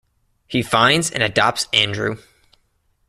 [0.47, 2.15] He finds and adopts Andrew.